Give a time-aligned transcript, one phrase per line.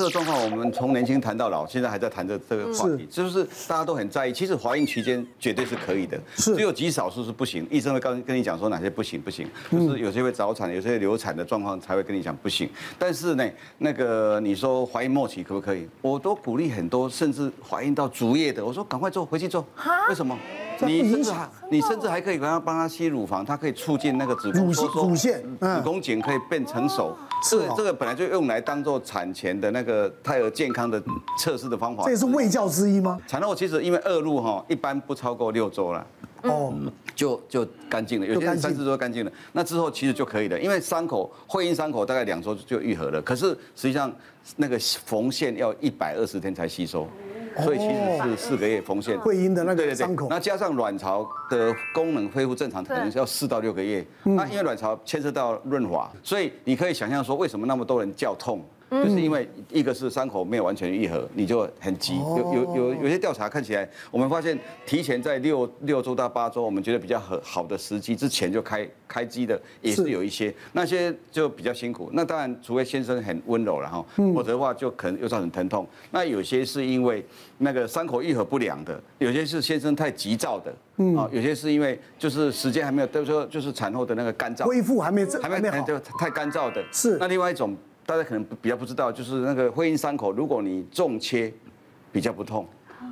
[0.00, 4.32] 这个状况，我们从年轻谈到老，现在还在谈这这个话题，就是大家都很在意。
[4.32, 7.68] 其实怀孕期间绝对是可以的，只有极少数是不行。
[7.70, 12.66] 医生会跟跟你讲说哪些不行不行，就是有些会早产，有些流产的状况才会跟你讲不行。
[12.98, 15.86] 但是呢，那个你说怀孕末期可不可以？
[16.00, 19.62] 我都鼓励很多，甚至怀孕到足月的，我说赶快做，回去做。
[20.08, 20.34] 为什么？
[20.86, 24.66] 你甚至还，你甚至还可以帮他帮他吸乳房，它可以促进那个子宫
[25.08, 27.16] 乳腺、子宫颈可以变成熟。
[27.48, 31.02] 这个这个本来就用来当做产前的那个胎儿健康的
[31.38, 32.04] 测试的方法。
[32.04, 33.18] 这也是卫教之一吗？
[33.26, 36.06] 产后其实因为恶露哈，一般不超过六周了，
[36.42, 36.72] 哦，
[37.14, 39.32] 就就干净了，有些人三四周干净了。
[39.52, 43.22] 那之后其实就可以了，因为伤口会阴伤口大概两周就愈合了。
[43.22, 44.12] 可是实际上
[44.56, 47.08] 那个缝线要一百二十天才吸收。
[47.62, 54.04] 所以其实是四个月缝线，会阴的那个伤口，那加上卵巢的功能恢复正常，可能是要四到六个月。
[54.22, 58.64] 那因为卵巢牵涉到润滑，所以你可以想象说，为什么那么多人叫痛？
[58.90, 62.18] 就是因为一个是伤口没有完全愈合，你就很急。
[62.18, 72.10] 有有有有些调查看起来，我们发现提前在六六周到八周，我们觉得比较好好的时机之前就开开机的也是有一些，那些就比较辛苦。
[72.12, 75.86] 那当然，除非先生很温柔，然后否则的话就可能又造成疼痛。
[76.10, 77.24] 那有些是因为
[77.58, 80.70] 那个伤口愈合不良的，有些是先生太急躁的，
[81.16, 86.84] 啊，有些是因为就是时间还没有，都说就是产后的那个干燥，恢复还没还没好，就太干燥的。
[86.90, 87.16] 是。
[87.18, 87.76] 那另外一种。
[88.10, 91.52] 大家可能比较不知道，就是那个会阴伤口，如果你重切，
[92.10, 92.64] 比较不痛；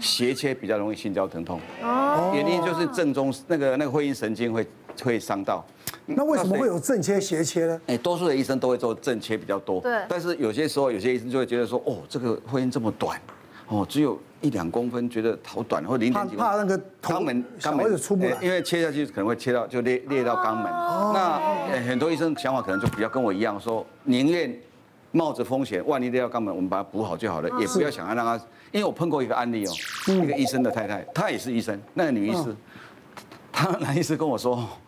[0.00, 1.60] 斜切比较容易心绞疼痛。
[1.82, 2.32] 哦。
[2.34, 4.66] 原因就是正中那个那个会阴神经会
[5.02, 5.62] 会伤到。
[6.06, 7.78] 那为什么会有正切斜切呢？
[7.88, 9.82] 哎，多数的医生都会做正切比较多。
[9.82, 10.00] 对。
[10.08, 13.20] 但是有些时候，有些医生就会觉得说，哦，这个会阴这么短，
[13.68, 16.36] 哦，只有一两公分，觉得好短，或零点几。
[16.36, 20.72] 怕那个肛门肛门出不来，因为切下去可能会切到就裂裂到肛门。
[20.72, 21.12] 哦。
[21.12, 24.58] 那很多医生想法可能就比较跟我一样，说宁愿。
[25.16, 28.36] 冒着风险，万一都要肛门，我们把它补好就好了，也不要想要让他。
[28.70, 29.72] 因为我碰过一个案例哦，
[30.22, 32.54] 一个医生的太太，她也是医生，那个女医师，
[33.50, 34.68] 她男医师跟我说。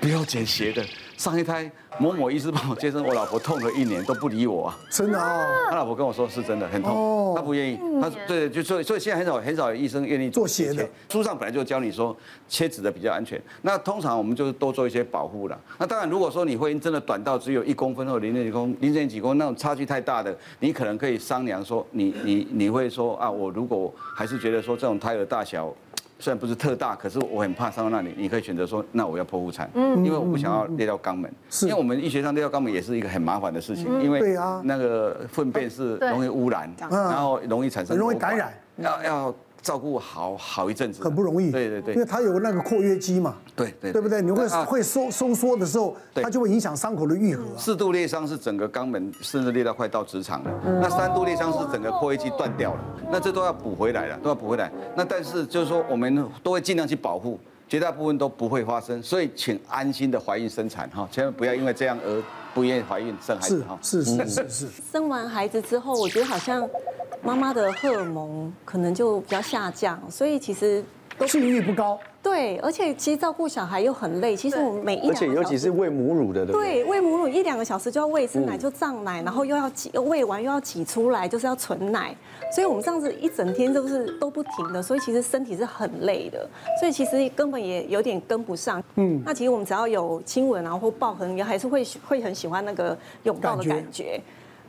[0.00, 0.84] 不要剪斜的。
[1.18, 1.68] 上一胎
[1.98, 4.78] 某某医师帮我接生，我老婆痛了一年都不理我啊。
[4.88, 5.44] 真的啊？
[5.68, 7.76] 他老婆跟我说是真的，很痛，他不愿意。
[8.00, 10.88] 他对，就所以所以现在很少很少有医生愿意做斜的。
[11.10, 13.42] 书上本来就教你说切直的比较安全。
[13.62, 15.60] 那通常我们就是多做一些保护了。
[15.76, 25.74] 那当然，如果说你会阴真的短到只有一公分或零点几公零点几公分那种差距太大的，你可能可以商量说，你你你会说啊，我如果还是觉得说这种胎儿大小。
[26.18, 28.14] 虽然不是特大，可是我很怕伤到那里。
[28.16, 31.32] 你可以选择说，那我要剖腹产，因为我不想要裂到肛门。
[31.50, 39.34] 是，因为我们医学上裂到肛门也是一个很麻烦的事情，因为那个粪便是容易污染，然后容易产生，容易感染，要要。
[39.60, 41.50] 照顾好好一阵子，很不容易。
[41.50, 43.36] 对对对，因为它有那个括约肌嘛。
[43.56, 44.22] 对对，对不对？
[44.22, 47.44] 你会会收收缩的时候，它就会影响伤口的愈合。
[47.56, 52.80] 四度裂伤是整个肛门甚至裂到快到直肠了，那三度裂伤是整个括约肌断掉了，
[53.10, 54.70] 那这都要补回来了，都要补回来。
[54.96, 62.22] 那但是就是说，我们都会尽量去保护，绝大部分都不会发生，所以请安心的怀孕生产哈，千万不要因为这样而
[62.54, 63.78] 不愿意怀孕生孩子哈。
[63.82, 64.66] 是是是是是。
[64.92, 66.66] 生完孩子之后，我觉得好像。
[67.22, 70.84] 妈妈的荷尔蒙可能就比较下降，所以其实
[71.26, 71.98] 性欲不高。
[72.20, 74.36] 对，而且其实照顾小孩又很累。
[74.36, 82.14] 其实我们每一而且尤其是喂母乳的，对，喂母乳一两个小时就要喂一次奶，就胀奶，然后又要挤，喂完又要挤出来，就是要存奶。
[82.54, 86.46] 所以我们这样子一整天都是都不停的，所以其实身体是很累的。
[86.80, 88.82] 所以其实根本也有点跟不上。
[88.96, 94.20] 嗯，那其实我们只要有亲吻然后或抱，可能也还是会会很喜欢那个拥抱的感觉。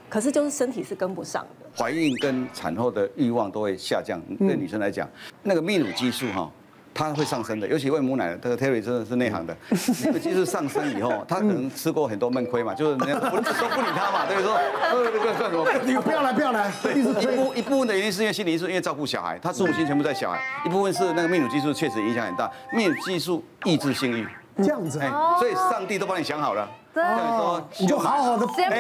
[0.08, 4.22] 可是就是身体是跟不上的，怀孕跟产后的欲望都会下降。
[4.40, 5.08] 对女生来讲，
[5.44, 6.50] 那个泌乳激素哈，
[6.94, 7.68] 它会上升的。
[7.68, 9.56] 尤其喂母奶的，这个 Terry 真的是内行的。
[9.72, 15.66] 泌乳激素上升以后，他可能吃过很多闷亏嘛，就是那不都不理他嘛，对说 呃那个算什么？
[15.86, 16.72] 你不要来不要来。
[16.82, 20.42] 对，一部一部分的原因是因为心理因素，因为照顾小孩，他重心全部在小孩。
[20.66, 24.28] 一部分是那个泌乳激素确实影响很大，泌乳激素抑制性欲。
[24.58, 25.10] 这样子，哎
[25.40, 26.70] 所以上帝都帮你想好了。
[27.00, 28.78] 对，你就好好的先照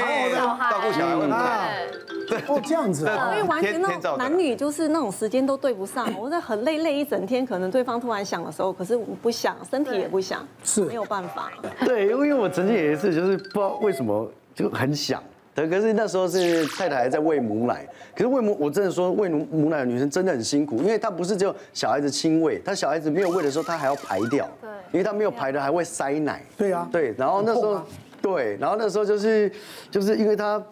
[0.81, 1.85] 顾小孩，
[2.28, 11.51] 对，哦，这样子，因为完全那种男女就是那种时间都对不上，我在很累累一整天，可能对方突然想的时候，可是我不想，身体也不想，是没有办法。
[11.86, 15.24] 对，因为我曾经有一次就是不知道为什么就很想，
[15.56, 27.81] 对，可是那时候是太太还在喂母奶，可是喂母我真的说喂母母奶的女生真的很辛苦，因为她不是只有小孩子亲喂，她小孩子没有喂的时候，她还要排掉，对，因为她没有排的还会塞奶，对啊，对，然后那时候。
[28.21, 29.51] 对，然后那时候就是，
[29.89, 30.63] 就是因为他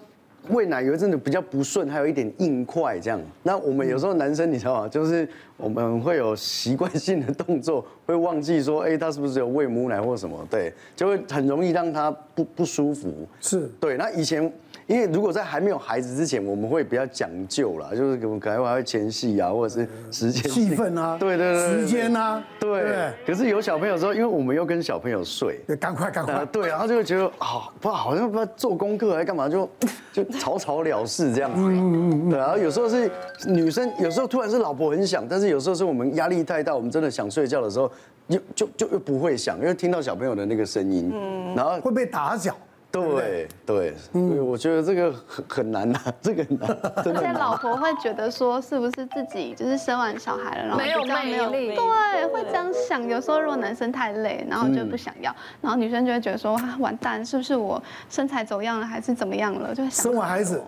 [0.50, 3.19] 喂奶有一阵子比较不顺，还有一点硬块这样。
[3.44, 4.88] 那我们有时候男生你知道吗？
[4.88, 10.48] 就是我们会有习惯性的动作，会忘记说，哎，他是不是有喂母奶或什么？
[10.50, 13.28] 对，就会很容易让他不不舒服。
[13.42, 13.98] 是，对。
[13.98, 14.42] 那以前
[14.86, 23.12] 因为如果在还没有孩子之前，我们会比较讲究啦，就是可能可能还会前戏啊，或者是时间气氛啊， 对对对，时间啊，对。
[23.25, 29.69] 可是有小朋友之后，因为我们又跟小朋友睡，对，赶快赶快，对，然后就会觉得啊，不好像不知道做功课还干嘛，就
[30.13, 31.62] 就草草了事这样子。
[31.62, 32.30] 嗯嗯嗯。
[32.30, 33.10] 对，然后有时候是
[33.48, 37.92] 女生，有时候突然是老婆很想，但是有时候是我们压力太大，我们真的想睡觉的时候，
[38.28, 42.56] 就就就又不会想，因为听到小朋友的那个声音，嗯，然后会被打搅。
[42.92, 46.69] 对对，嗯，我觉得这个很很难呐， 这个 很难。
[47.16, 51.75] 而且老婆会觉得说，是不是自己就是生完小孩了，然后没有魅力？
[51.75, 53.07] 对，会这样想。
[53.07, 59.75] 有时候如果男生太累，然后就不想要，然后女生就会觉得说，完蛋，是不是我身材走样了，还是怎么样了？
[59.75, 60.04] 就会想。
[60.04, 60.62] 生完孩子。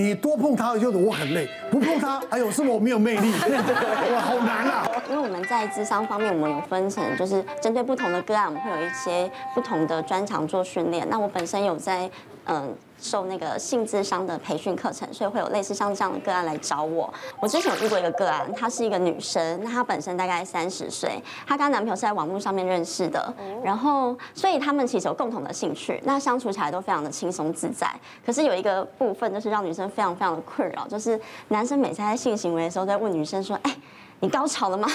[0.00, 3.30] 你多碰他，就是我很累；不碰他，哎呦，是我没有魅力，
[4.14, 4.90] 哇，好难啊！
[5.10, 11.06] 因为我们在智商方面，我们有分成，就是针对不同的个案，我们会有一些不同的专长做训练。
[11.10, 12.10] 那我本身有在，
[12.46, 12.76] 嗯。
[13.02, 17.10] 受那个性智商的培训课程，所以会有类似像这样的个案来找我。
[17.40, 23.32] 我之前有遇过一个个案，她是一个女生，那她本身大概三十岁，她跟她男朋友是在网络上面认识的，
[23.64, 27.90] 然后所以他们其实有共同的兴趣，那相处起来都非常的轻松自在。
[28.22, 33.74] 可是有一个部分就是让女生非常非常的困扰，就是男生每次在性行为的时候都在问女生说：“哎，
[34.20, 34.86] 你高潮了吗？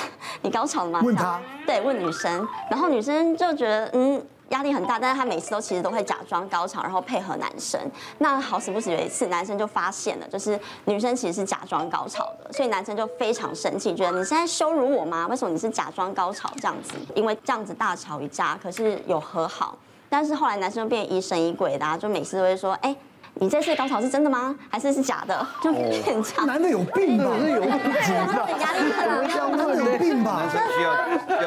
[0.43, 4.23] 你高潮了吗？”问他，对，问女生，然后女生就觉得嗯。
[4.49, 7.79] 压力很大，但是他每次都其实都会假装高潮，然后配合男生。
[8.19, 15.27] 那好死不死有一次，男生就发现了，就是女生其实是假装高潮的，所以男生就非常生气，觉得你现在羞辱我吗？
[15.27, 16.93] 为什么你是假装高潮这样子？
[17.15, 19.77] 因为这样子大吵一架，可是有和好，
[20.09, 22.95] 但是后来男生就变疑神疑鬼的，就每次都会说，哎。
[23.37, 24.55] 你这次高潮是真的吗？
[24.69, 25.45] 还是是假的？
[25.61, 26.47] 就很强。
[26.47, 27.25] 男的有病吧？
[27.37, 27.77] 是有病吧？
[28.31, 30.43] 他的压力很大，男的有病吧？
[30.49, 30.89] 需要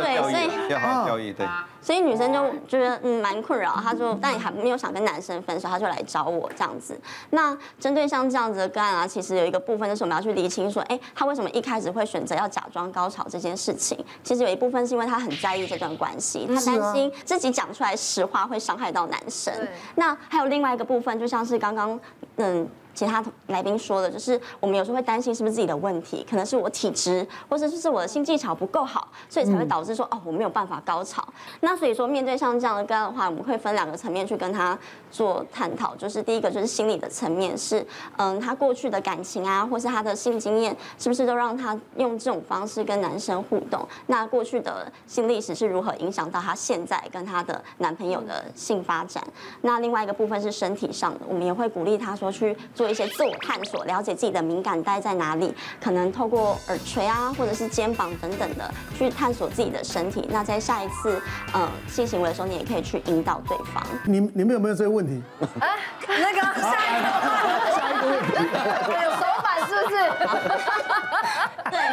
[0.04, 1.46] 要教育，要好好教育，对。
[1.80, 6.98] 所以女生就觉得嗯蛮困扰，她就但也还没有想跟男生分手，她就来找我这样子。
[7.30, 13.98] 那针对像这样子的个案啊，其实有一个部分就是我们要去厘清说，哎，她为什么一开始会选择要假装高潮这件事情？
[14.22, 19.52] 其实有一部分是因为她很在意这段关系，她担心自己讲出来实话会伤害到男生。
[19.94, 21.98] 那还有另外一个部分，就像是刚刚
[22.36, 22.68] 嗯。
[22.98, 31.24] 其他来宾说的，就是我们有时候会担心是不是自己的问题，可能是我体质，或者就是我的性技巧不够好，所以才会导致说哦，我没有办法高潮。
[31.60, 34.76] 那所以说面对像这样的个案的话，我们会分两个层面去跟他
[35.12, 37.86] 做探讨，就是第一个就是心理的层面是，
[38.16, 43.86] 嗯，他过去的感情啊，或是他的性经验，是不是都让他用这种方式跟男生互动？
[44.08, 49.22] 那过去的性历史是如何影响到他现在跟他的男朋友的性发展？
[49.60, 52.87] 那另外一个部分是身体上的，我们也会鼓励他说去做。
[52.88, 60.26] 一些自我探索，了解自己的敏感带在哪里，可能透过耳垂啊，或者是肩膀等等的，去探索自己的身体。
[60.30, 61.20] 那在下一次
[61.52, 63.84] 呃性行为的时候，你也可以去引导对方。
[64.04, 65.22] 你你们有没有这个问题？
[65.60, 65.68] 啊，
[66.06, 67.08] 那个下一个，
[67.76, 68.32] 下一个问题，
[68.92, 69.96] 有手板是不是？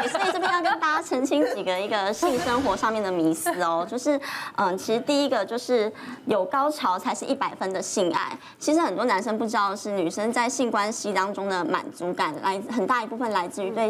[0.02, 4.20] 对，所以这边要跟大家澄清几个一个性生活上面的迷思哦，就是
[4.56, 5.92] 嗯，其实第一个就是
[6.26, 8.38] 有高潮才是一百分的性爱。
[8.60, 13.90] 其实很多男生不知道的是，女生在性关系当中的满足感来很大一部分来自于对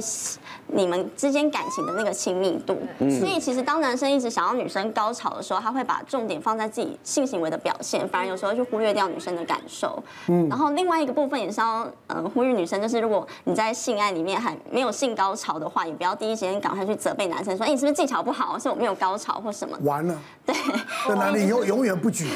[0.68, 2.78] 你们之间感情的那个亲密度。
[3.00, 10.02] 所以其实当男生一直想要女生高潮的时候，他会把重点放在自己性行为的表现，反而有时候就忽略掉女生的感受。
[10.28, 19.78] 嗯，然后另外一个部分也是要嗯呼吁女生，就是如果你在性爱里面还没有性高潮的话，也不要第一时间赶快去责备男生说，哎，你是不是技巧不好，是我没有高潮或什么？
[19.82, 20.56] 完了，对，
[21.08, 22.28] 这男的以后永远不举。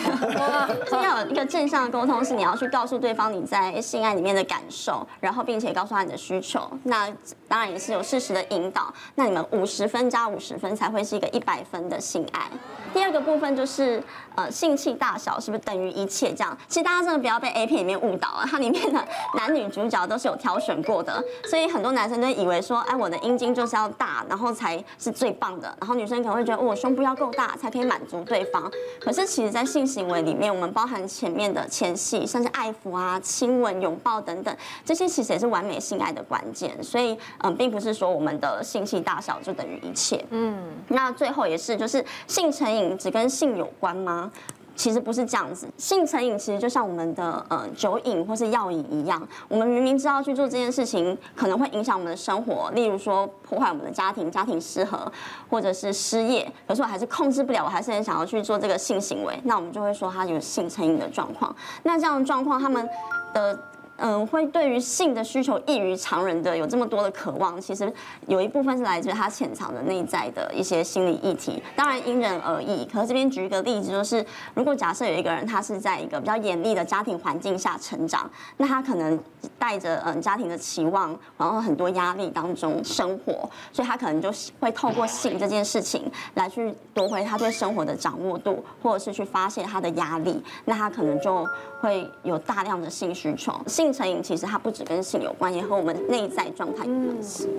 [0.88, 6.62] 所 以要有一个正向的沟通，是你要去告诉对方你在性爱里面的感受，然后并且告诉他你的需求。
[6.84, 7.08] 那
[7.48, 8.94] 当然也是有适时的引导。
[9.16, 12.50] 那你们五十分加五十分才会是一个一百分的性爱。
[12.94, 14.02] 第二个部分就是
[14.36, 16.34] 呃性器大小是不是等于一切？
[16.34, 19.04] 这样，其实大家真的不要被 A 片里面误导啊，它里面的
[19.36, 25.76] 男女主角都是有挑选过的，所以很多男生都以为说，哎，我的阴茎就是要大，然后才是最棒的。
[25.80, 28.72] 然后女生可能会觉得，我胸部要够大才可以满足对方。
[29.00, 36.82] 可是其实，在性行为里面，我们包含前面的前戏，像是爱抚啊、亲吻、拥抱等等，这些其实也是完美性爱的关键。
[36.84, 40.24] 所以，嗯，并不是说我们的性器大小就等于一切。
[40.30, 44.32] 嗯，那最后也是，就是性成瘾只跟性有关吗？
[44.80, 55.12] 其实不是这样子，性成瘾其实就像我们的呃酒瘾或是药瘾一样，我们明明知道去做这件事情可能会影响我们的生活，例如说破坏我们的家庭、家庭失和，
[55.50, 61.54] 或者是失业，可是我还是控制不了，我还是很想要去做这个性行为，那我们就会说他有性成瘾的状况。
[61.84, 62.88] 那这样的状况，他们
[63.34, 63.60] 的
[64.02, 67.92] 嗯，会对于性的需求异于常人的有这么多的渴望，其实
[68.28, 71.62] 有一部分是来自于他潜藏的内在的一些心理议题。
[71.76, 72.86] 当然因人而异。
[72.86, 79.20] 可是这边举一个例子，就是如果假设有一个人他是在一个比较严厉的家庭环境下成长，那他可能
[79.58, 90.42] 带着嗯家庭的期望，然后很多压力当中生活，所以他可能就会透过性这件事情来去夺回他对生活的掌握度，或者是去发泄他的压力。
[90.66, 91.46] 那他可能就
[91.82, 93.54] 会有大量的性需求。
[93.68, 97.50] 性成瘾其实它不止跟性有关，也和我们内在状态有关系。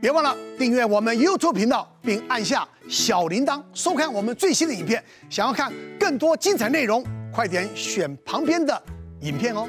[0.00, 5.02] 别忘了订阅我们 YouTube 频道，并按下小铃铛，收看我们最新的影片。
[5.28, 8.82] 想要看更多精彩内容，快点选旁边的
[9.20, 9.68] 影片哦。